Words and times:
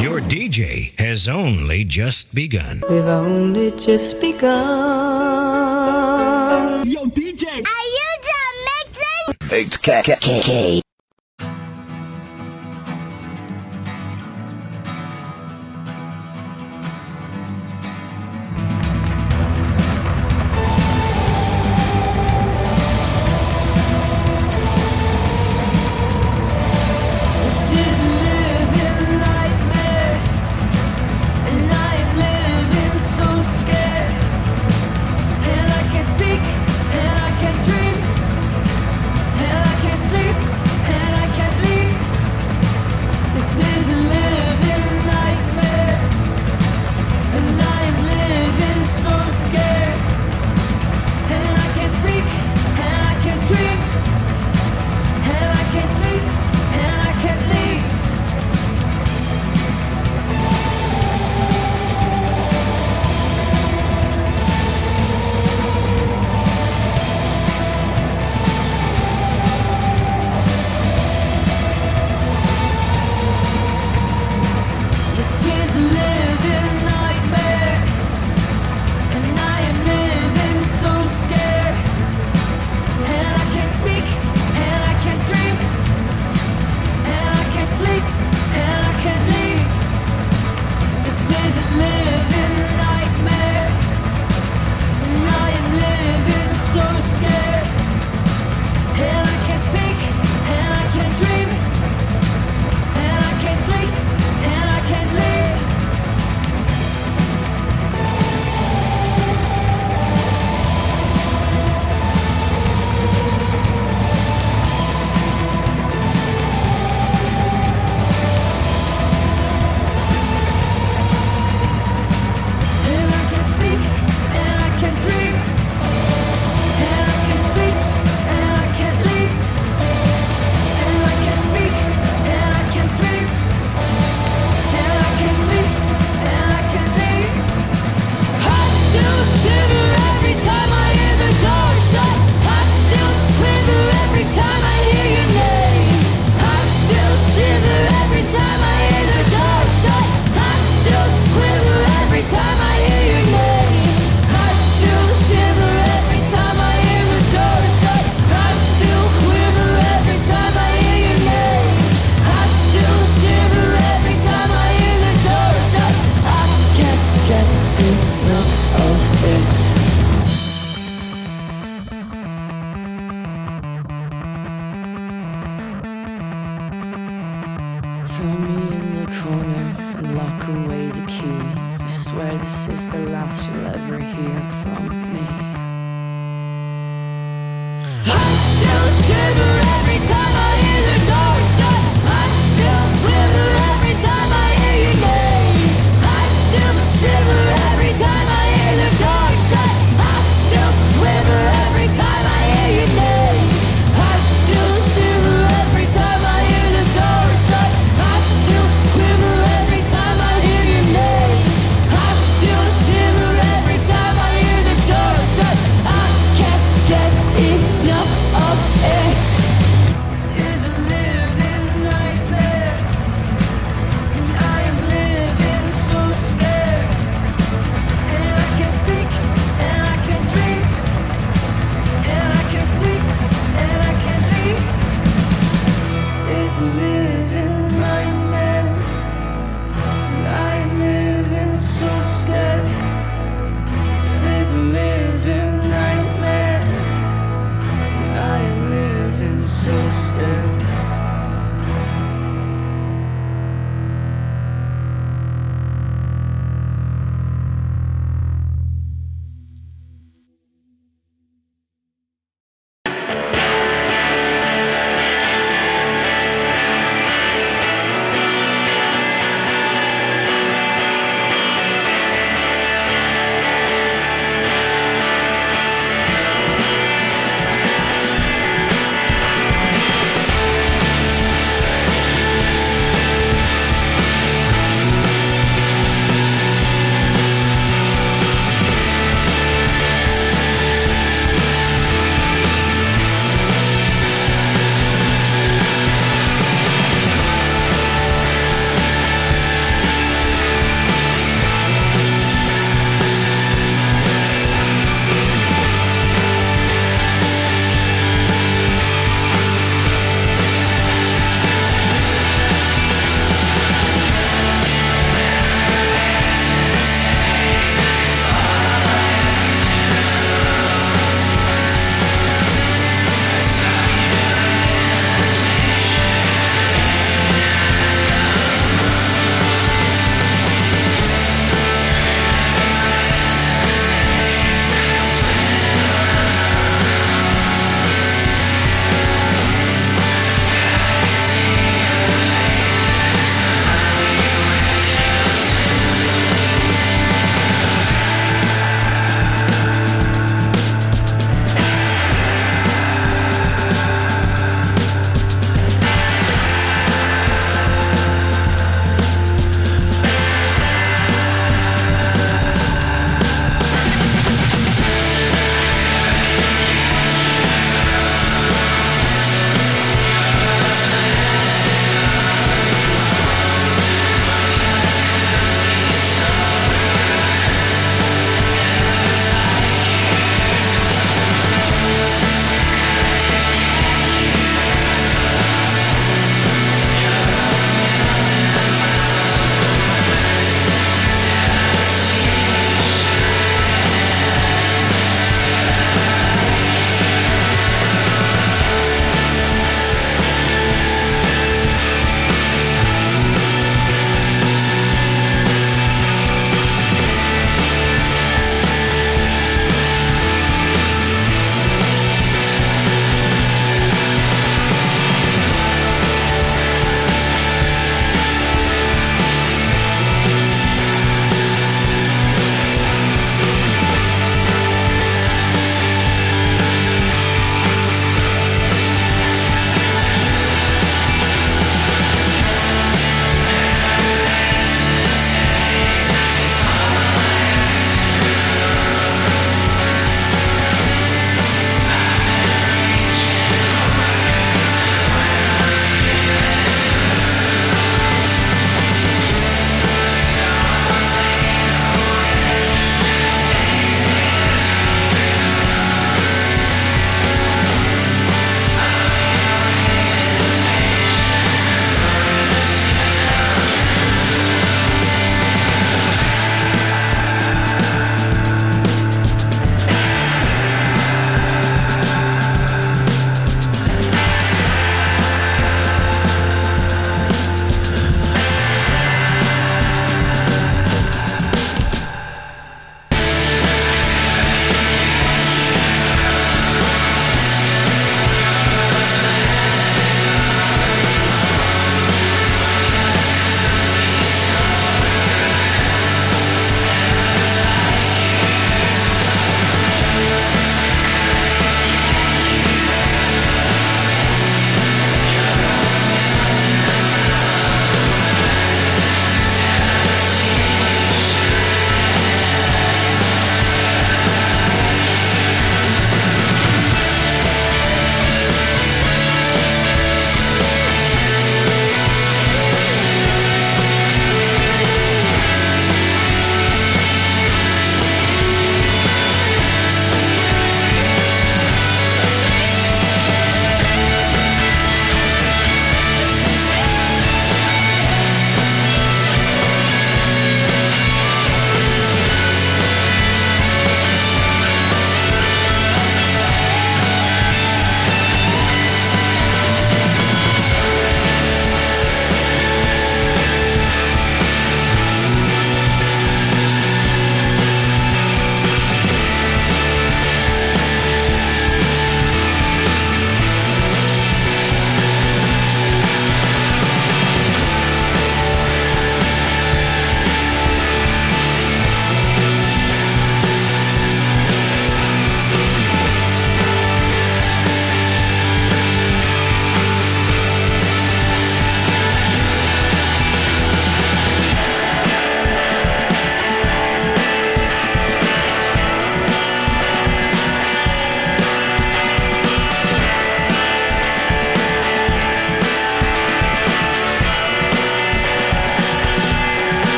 Your 0.00 0.20
DJ 0.22 0.98
has 0.98 1.28
only 1.28 1.84
just 1.84 2.34
begun. 2.34 2.82
We've 2.88 3.04
only 3.04 3.70
just 3.72 4.18
begun. 4.18 4.48
Yo, 6.88 7.04
DJ! 7.04 7.44
Are 7.44 7.86
you 7.96 8.08
done 8.30 8.56
mixing? 8.70 9.34
It's 9.58 9.76
KKK. 9.76 10.80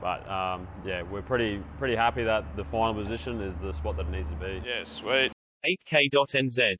But 0.00 0.28
um, 0.28 0.66
yeah, 0.84 1.02
we're 1.02 1.22
pretty 1.22 1.62
pretty 1.78 1.96
happy 1.96 2.24
that 2.24 2.56
the 2.56 2.64
final 2.64 2.94
position 2.94 3.40
is 3.40 3.58
the 3.58 3.72
spot 3.72 3.96
that 3.96 4.06
it 4.06 4.10
needs 4.10 4.28
to 4.28 4.36
be. 4.36 4.62
Yeah, 4.66 4.84
sweet. 4.84 5.32
8k.nz. 5.64 6.76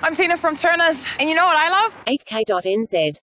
I'm 0.00 0.14
Tina 0.14 0.36
from 0.36 0.54
Turners, 0.54 1.06
and 1.18 1.28
you 1.28 1.34
know 1.34 1.44
what 1.44 1.56
I 1.56 1.68
love? 1.70 1.96
8k.nz. 2.06 3.18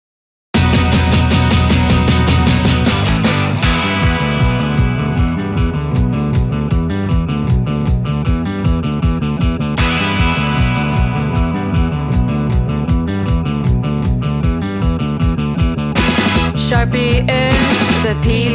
Sharpie 16.56 17.20
in 17.20 17.54
the 18.04 18.16
PVC. 18.22 18.51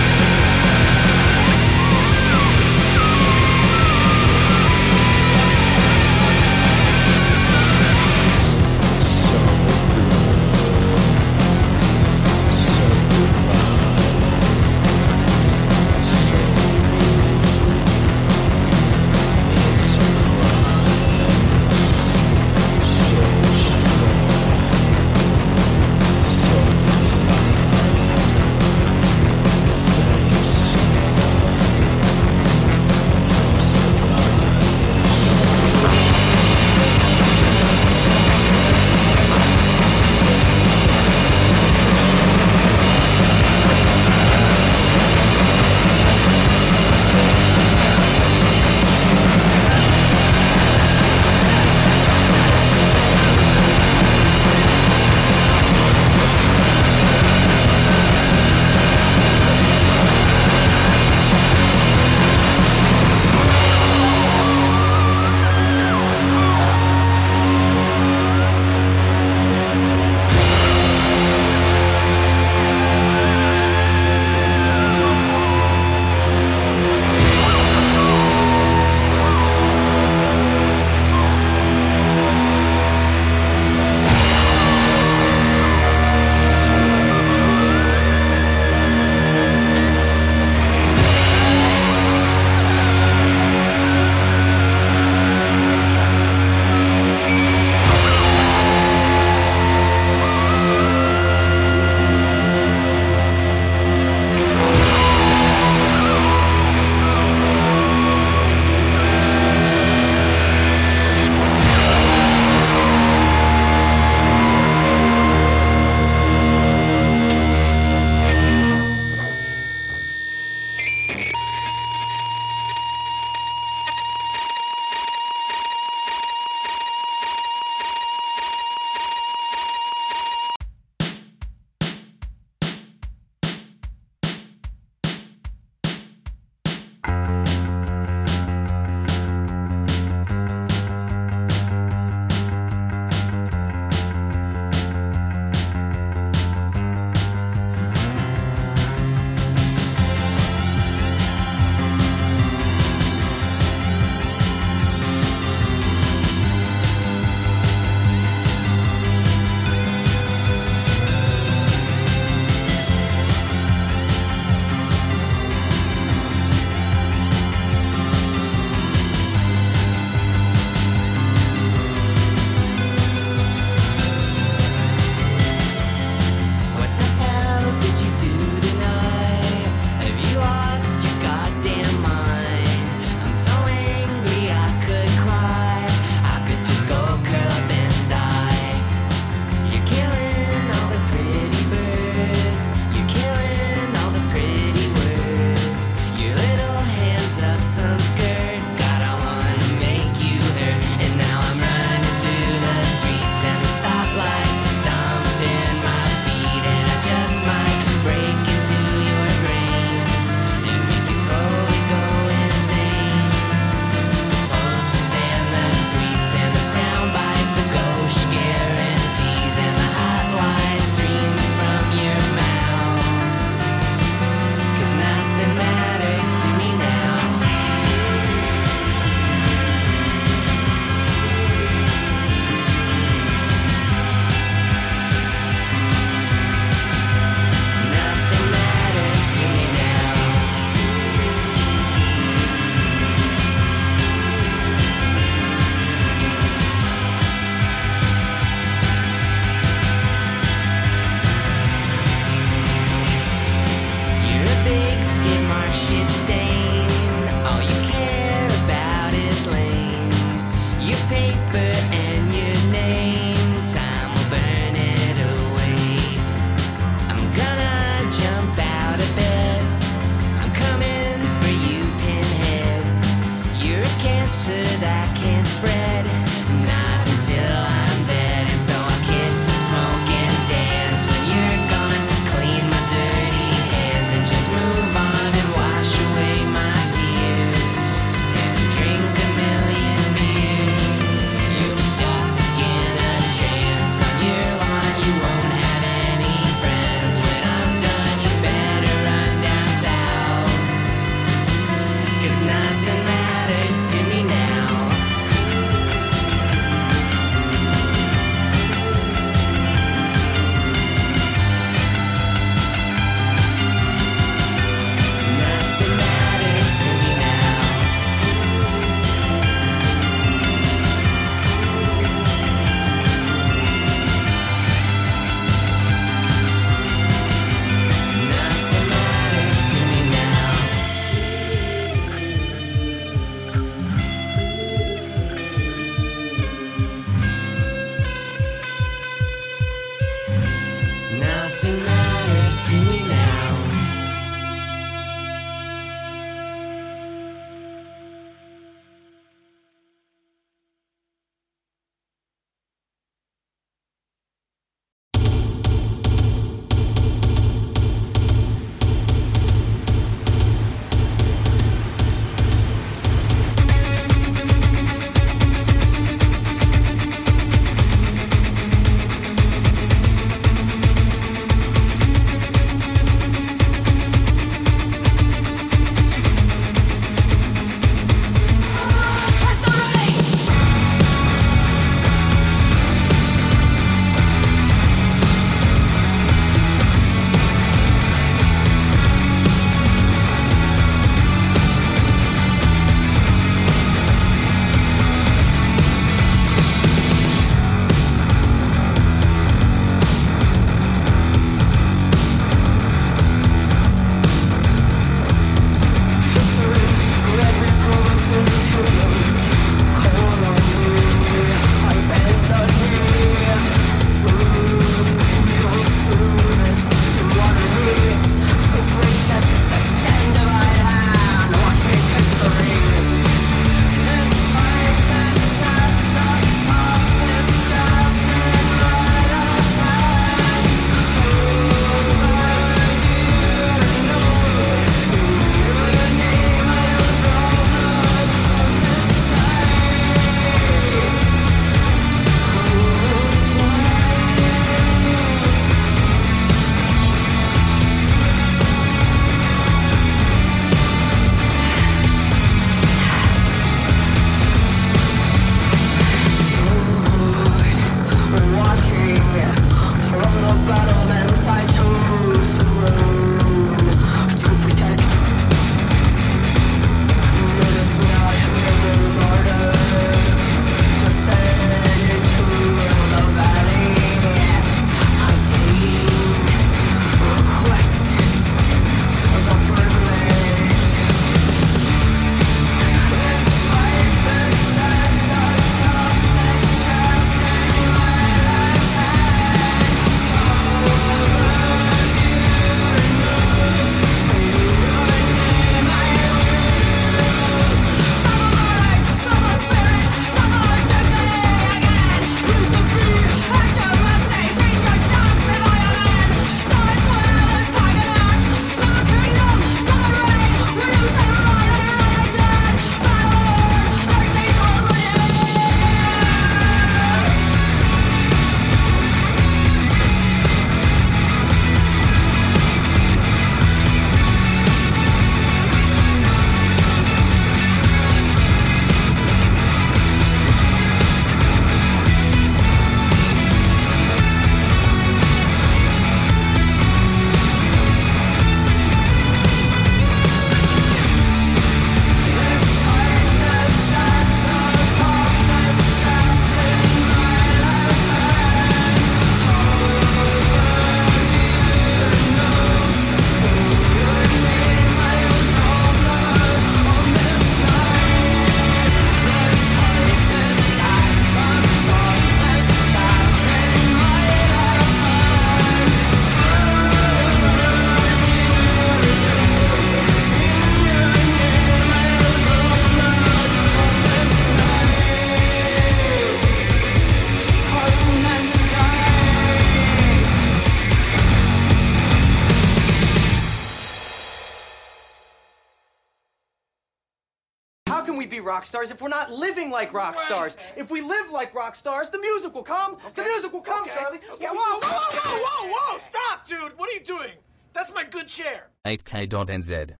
Stars 588.71 588.89
if 588.89 589.01
we're 589.01 589.09
not 589.09 589.29
living 589.31 589.69
like 589.69 589.93
rock 589.93 590.17
stars? 590.17 590.55
If 590.77 590.89
we 590.89 591.01
live 591.01 591.29
like 591.29 591.53
rock 591.53 591.75
stars, 591.75 592.09
the 592.09 592.19
music 592.19 592.53
will 592.55 592.63
come. 592.63 592.97
The 593.15 593.23
music 593.23 593.51
will 593.51 593.61
come, 593.61 593.85
Charlie. 593.85 594.19
Yeah, 594.39 594.51
whoa, 594.51 594.79
whoa, 594.79 594.79
whoa, 594.81 595.19
whoa, 595.19 595.67
whoa, 595.67 595.73
whoa! 595.73 595.99
Stop, 595.99 596.47
dude! 596.47 596.77
What 596.77 596.89
are 596.89 596.93
you 596.93 597.03
doing? 597.03 597.33
That's 597.73 597.93
my 597.93 598.05
good 598.05 598.27
chair. 598.27 598.69
8k.nz. 598.85 600.00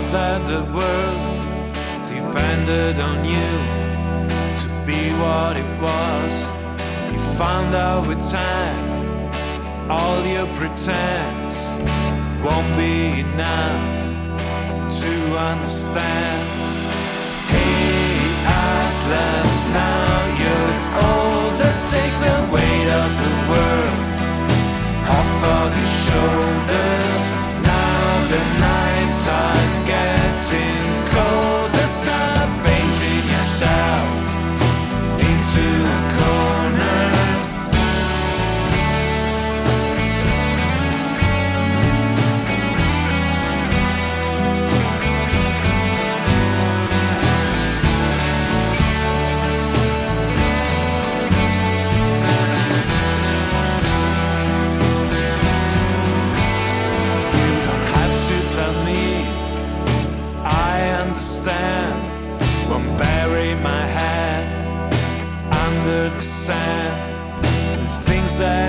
thought 0.00 0.12
that 0.12 0.46
the 0.46 0.62
world 0.72 2.06
depended 2.06 3.00
on 3.00 3.24
you 3.24 3.50
to 4.56 4.68
be 4.86 5.12
what 5.14 5.56
it 5.56 5.70
was. 5.80 6.34
You 7.12 7.18
found 7.36 7.74
out 7.74 8.06
with 8.06 8.20
time, 8.30 9.90
all 9.90 10.24
your 10.24 10.46
pretense 10.54 11.56
won't 12.44 12.76
be 12.76 13.20
enough 13.20 13.98
to 15.00 15.12
understand. 15.36 16.48
Hey, 17.48 18.44
Atlas. 18.46 19.47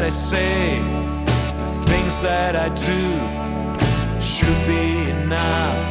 I 0.09 0.11
say, 0.11 0.79
the 1.59 1.67
things 1.85 2.19
that 2.21 2.55
I 2.55 2.69
do 2.69 4.19
should 4.19 4.57
be 4.65 5.11
enough 5.11 5.87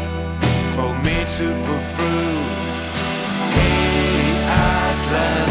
for 0.75 0.91
me 1.05 1.23
to 1.37 1.47
prove. 1.95 2.49
Hey, 3.55 4.43
Atlas. 4.75 5.47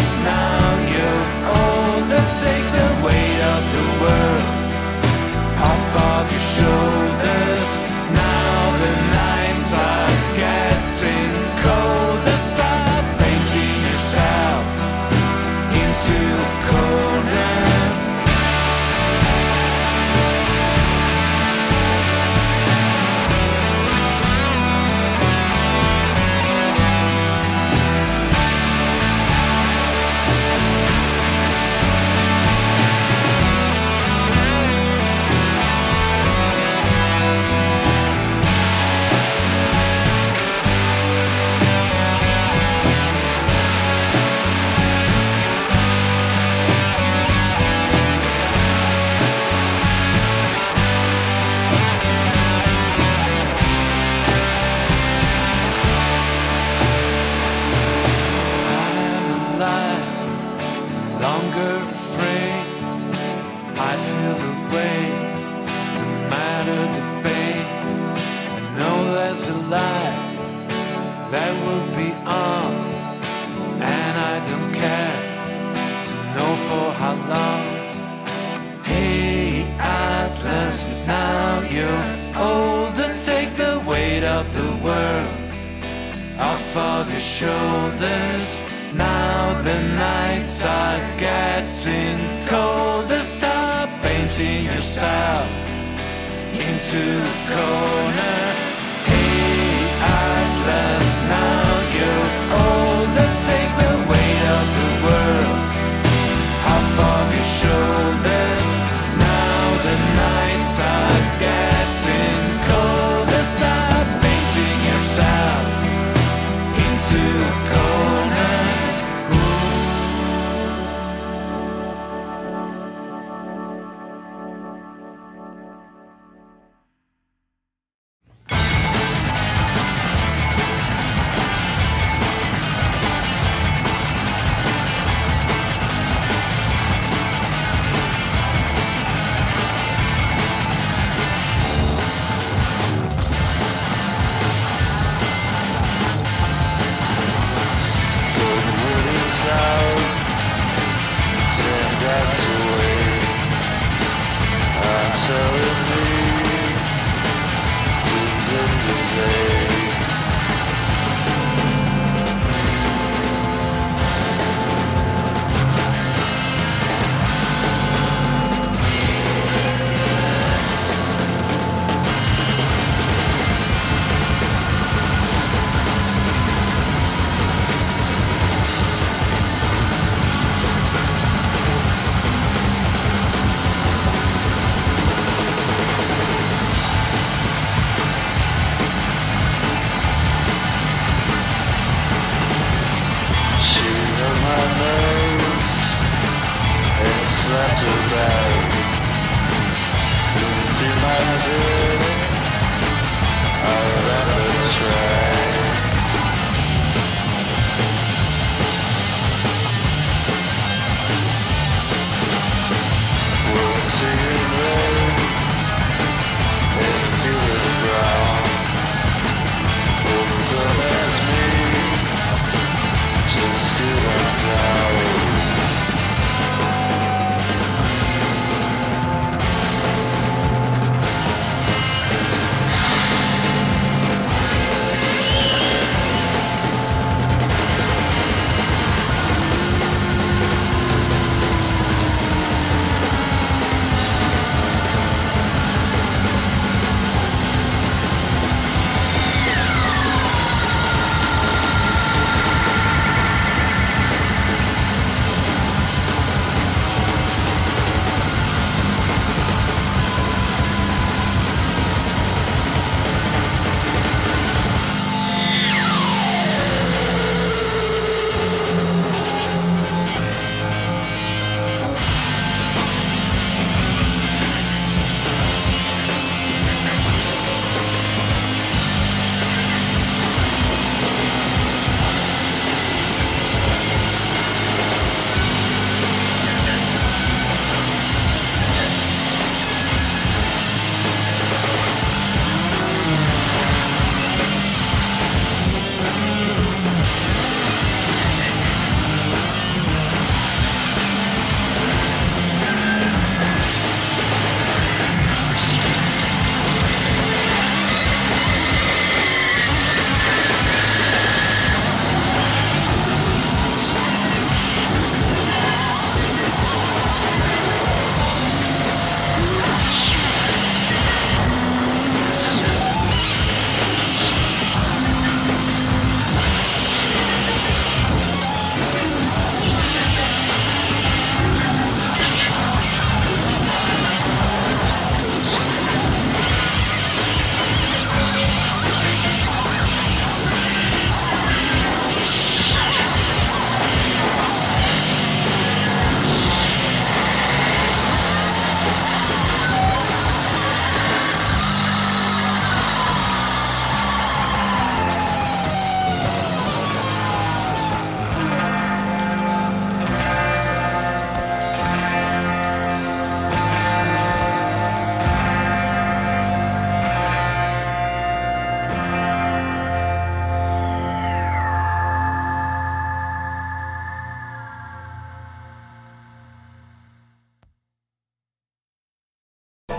the 89.68 89.82
nights 89.82 90.63
are 90.63 91.18
getting 91.18 92.45
colder. 92.45 93.22
Stop 93.22 93.89
painting 94.01 94.63
yourself 94.63 95.49
into 96.68 97.03
a 97.32 97.45
corner. 97.53 98.46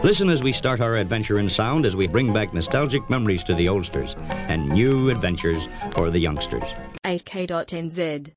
Listen 0.09 0.31
as 0.31 0.43
we 0.43 0.53
start 0.55 0.81
our 0.81 0.97
adventure 0.97 1.39
in 1.39 1.51
sound 1.51 1.85
as 1.85 1.95
we 1.95 2.07
bring 2.07 2.33
back 2.33 2.55
nostalgic 2.55 3.11
memories 3.11 3.45
to 3.45 3.53
the 3.53 3.69
oldsters 3.69 4.17
and 4.49 4.67
new 4.67 5.11
adventures 5.11 5.69
for 5.93 6.09
the 6.09 6.19
youngsters. 6.19 6.63
8k.nz 7.05 8.33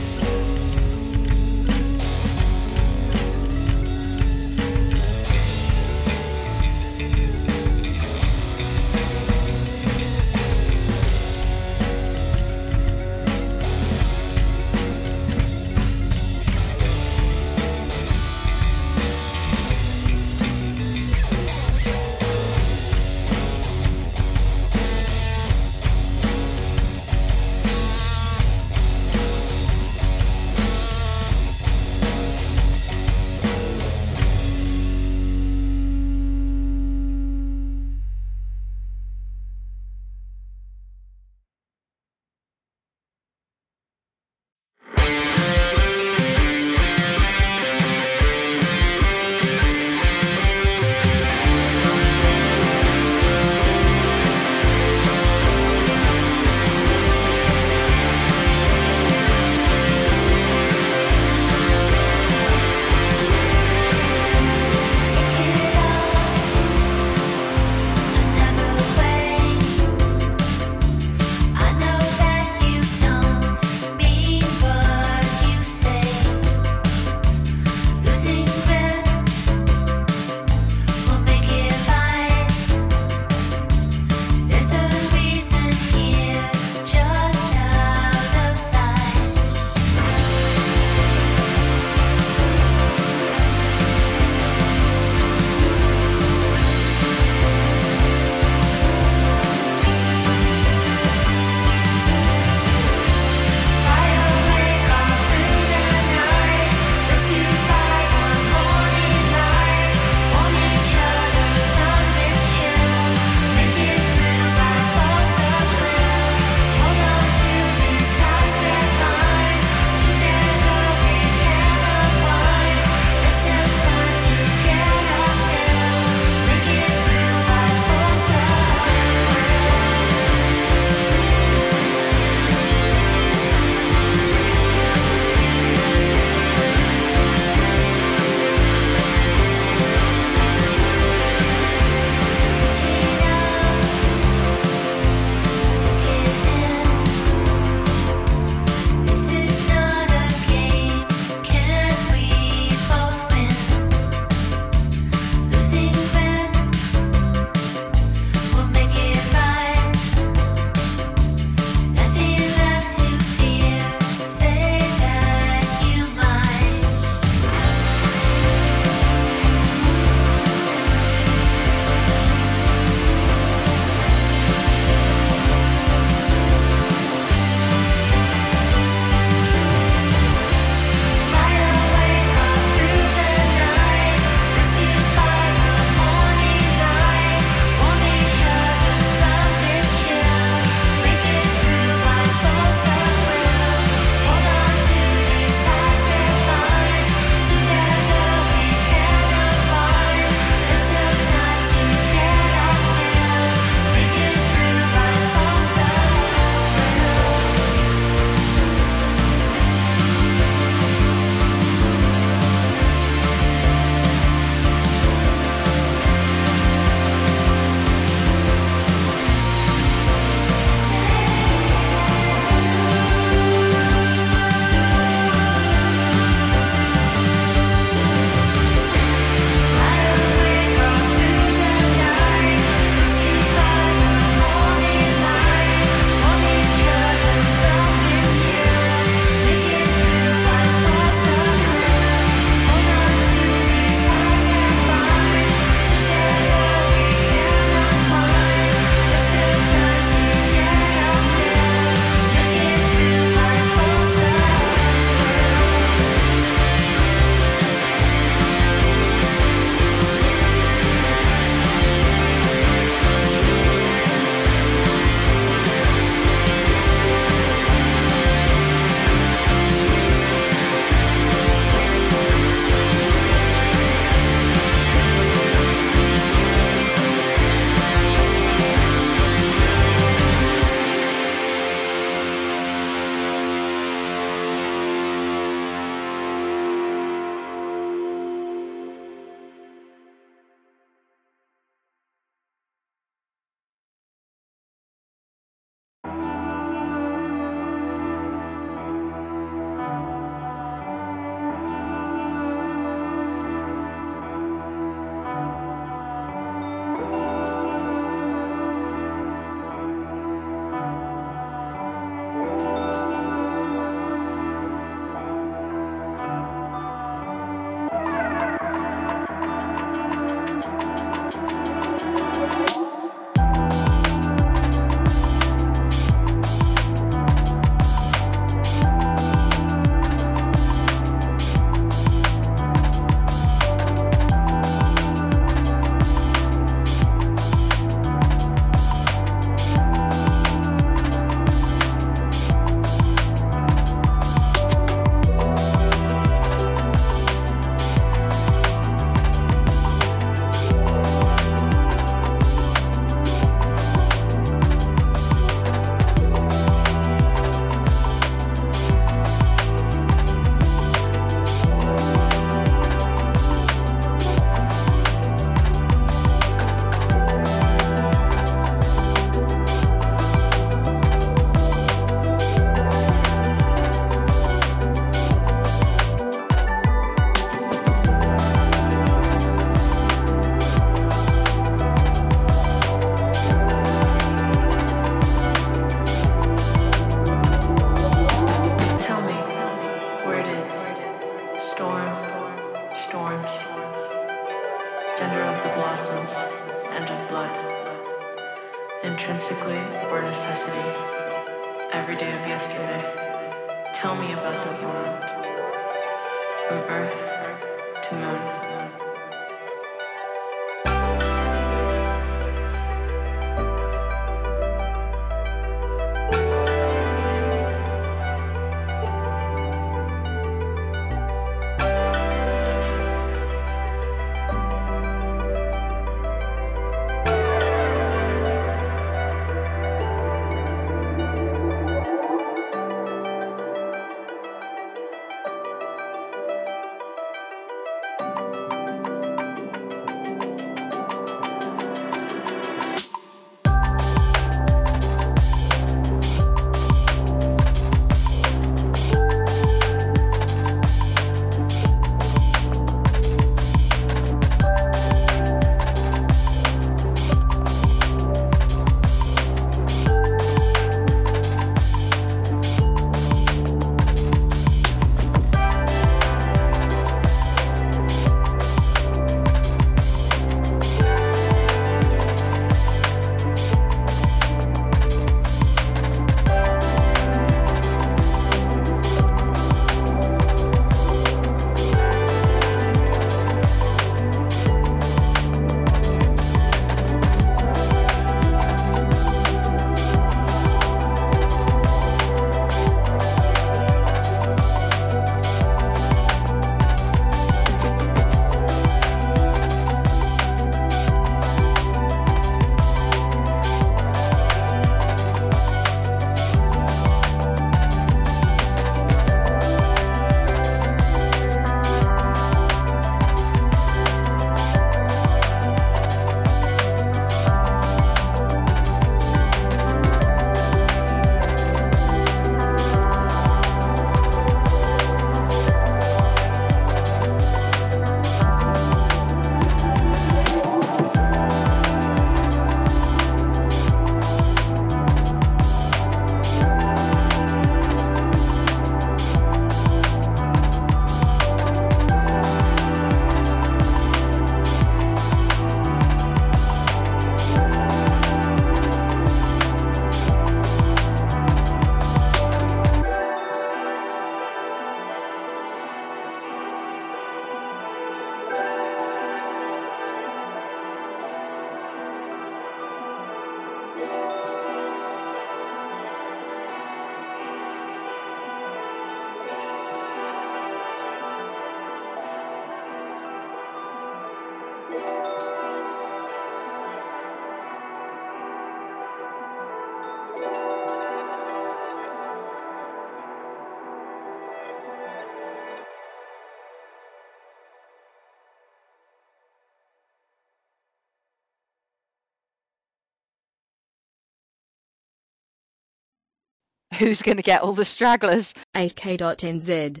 Who's 597.04 597.20
going 597.20 597.36
to 597.36 597.42
get 597.42 597.60
all 597.60 597.74
the 597.74 597.84
stragglers? 597.84 598.54
8k.nz. 598.74 600.00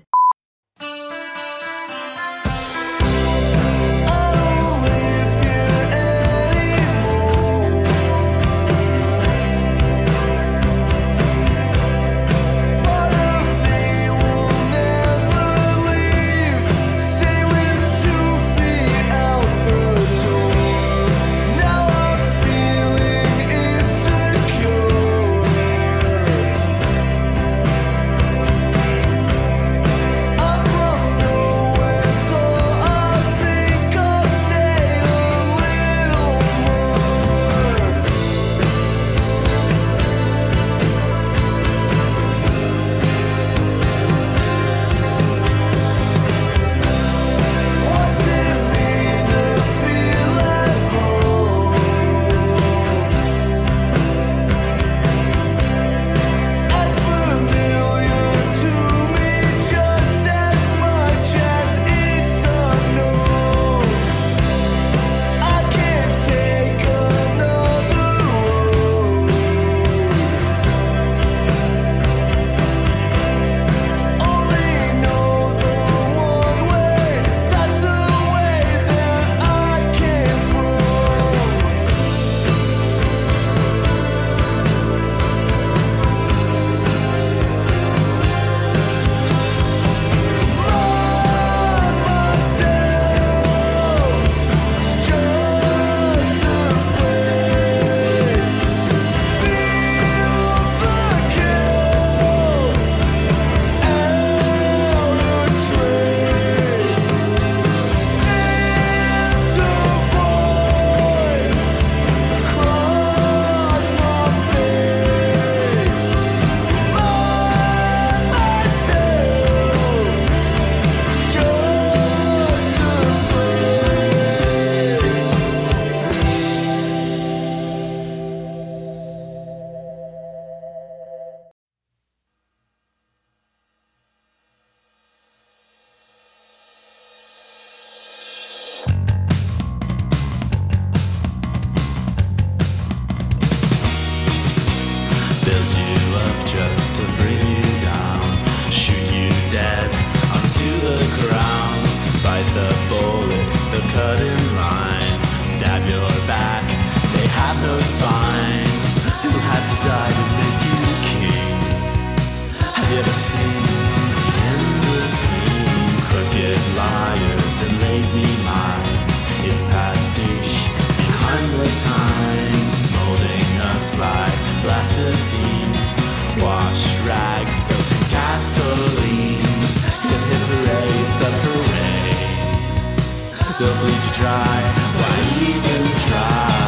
dry. 184.12 184.60
Why 184.98 185.16
even 185.48 185.84
try? 186.06 186.63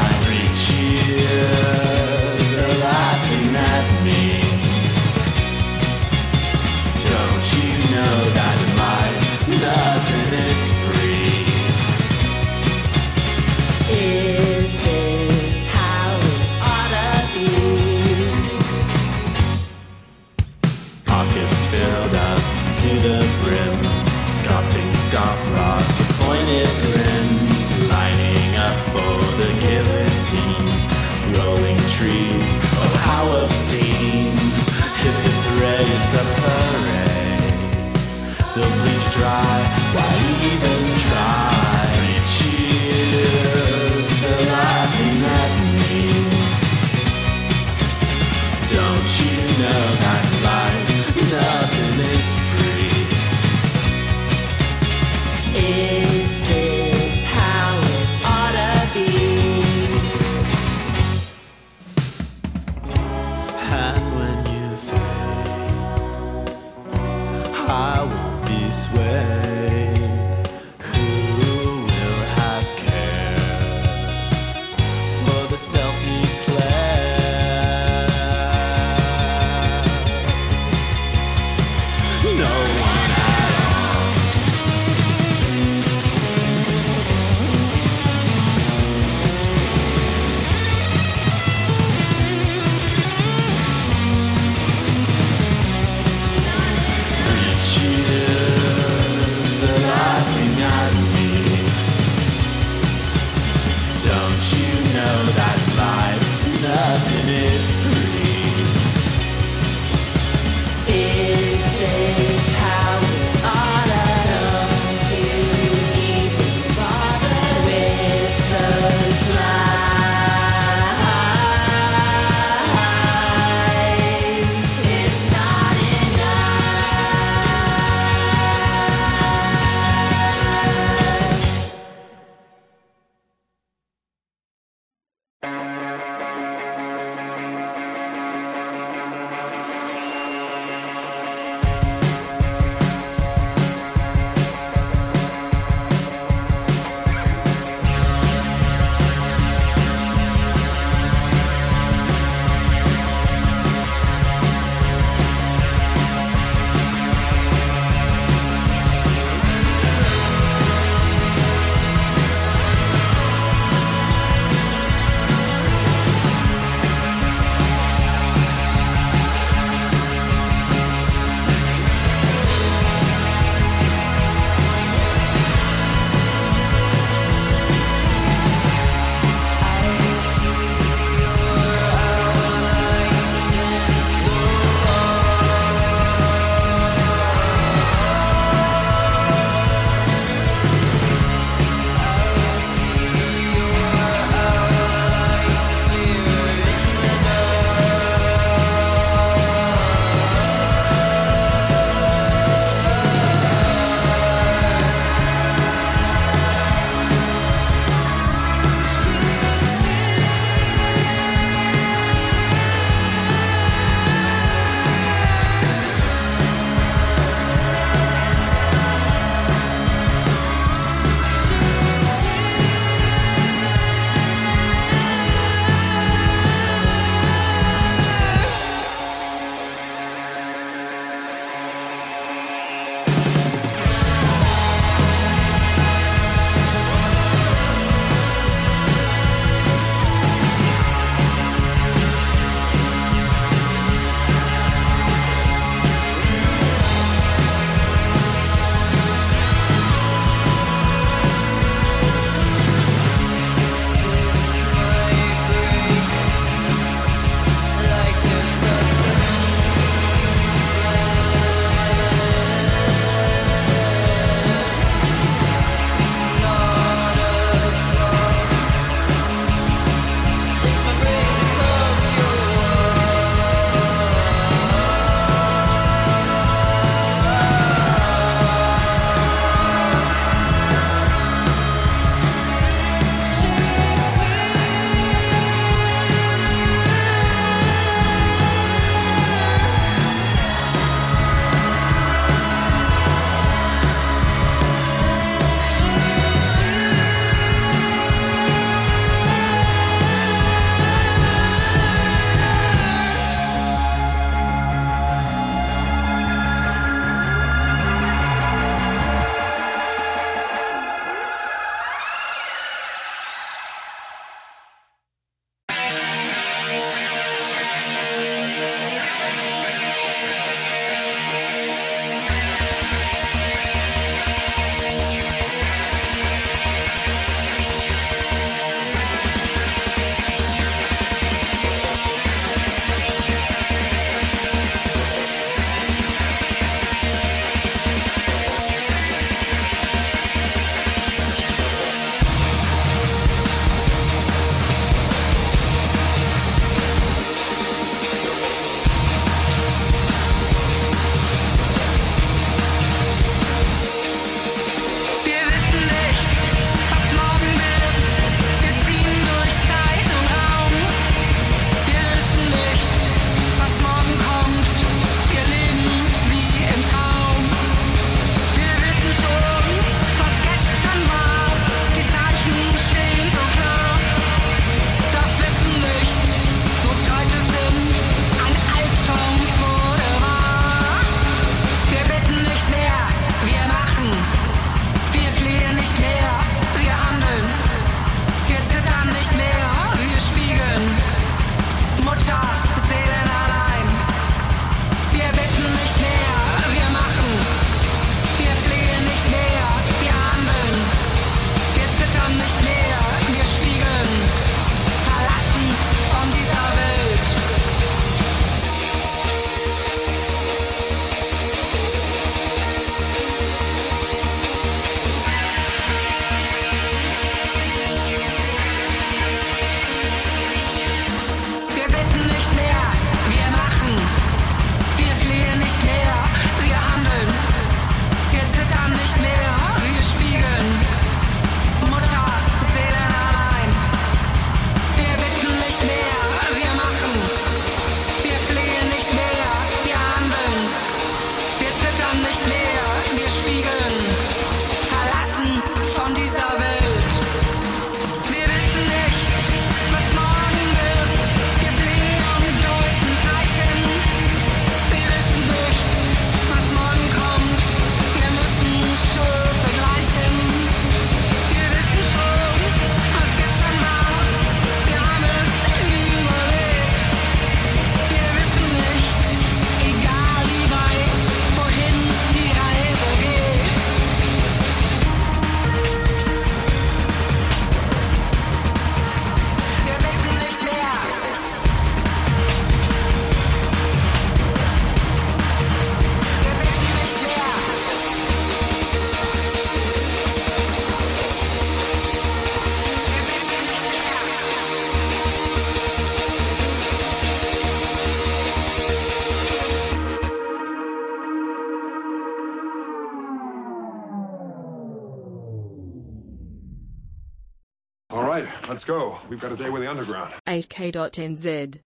We've 509.29 509.41
got 509.41 509.53
a 509.53 509.57
day 509.57 509.71
with 509.71 509.83
the 509.83 509.91
underground. 509.91 510.35
8k.nz. 510.47 511.81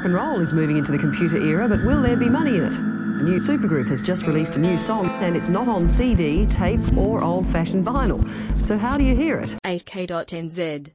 Rock 0.00 0.06
and 0.06 0.14
roll 0.14 0.40
is 0.40 0.54
moving 0.54 0.78
into 0.78 0.92
the 0.92 0.96
computer 0.96 1.36
era, 1.36 1.68
but 1.68 1.84
will 1.84 2.00
there 2.00 2.16
be 2.16 2.30
money 2.30 2.56
in 2.56 2.64
it? 2.64 2.70
The 2.70 3.22
new 3.22 3.34
supergroup 3.34 3.86
has 3.88 4.00
just 4.00 4.26
released 4.26 4.56
a 4.56 4.58
new 4.58 4.78
song, 4.78 5.04
and 5.04 5.36
it's 5.36 5.50
not 5.50 5.68
on 5.68 5.86
CD, 5.86 6.46
tape, 6.46 6.80
or 6.96 7.22
old 7.22 7.46
fashioned 7.48 7.84
vinyl. 7.84 8.26
So, 8.58 8.78
how 8.78 8.96
do 8.96 9.04
you 9.04 9.14
hear 9.14 9.38
it? 9.38 9.58
8k.nz. 9.62 10.92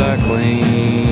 suckling, 0.00 0.64
I'm 0.64 1.09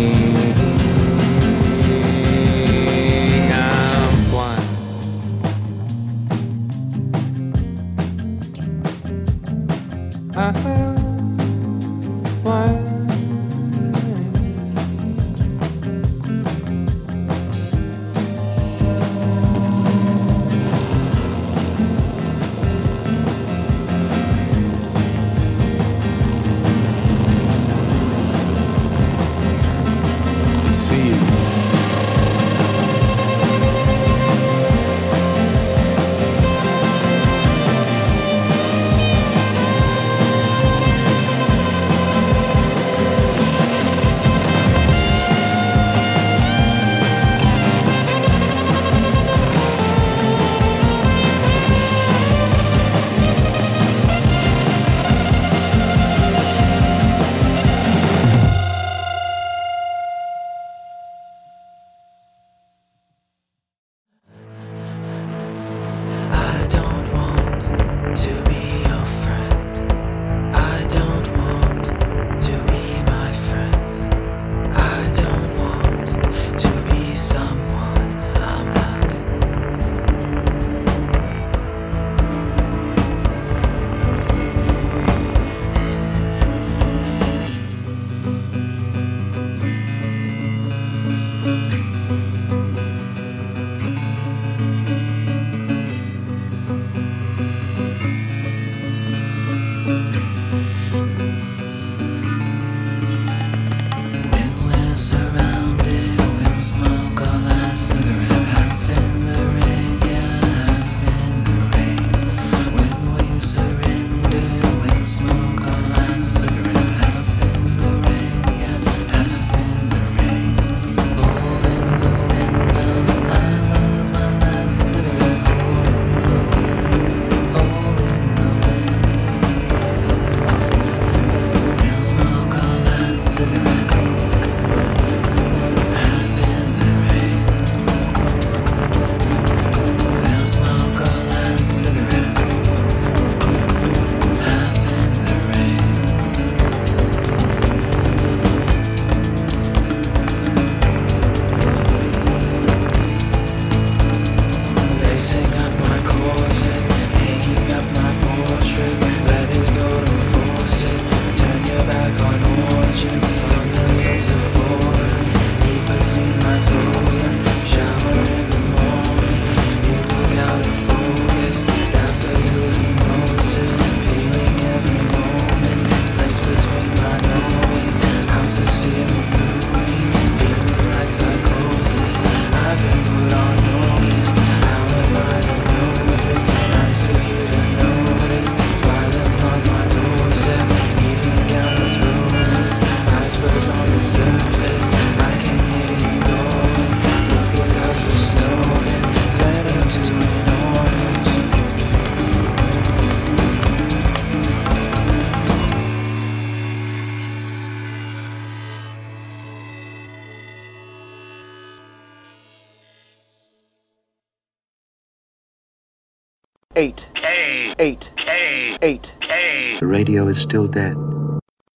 8. 218.88 219.16
K. 219.20 219.76
The 219.80 219.86
radio 219.86 220.28
is 220.28 220.40
still 220.40 220.66
dead. 220.66 221.07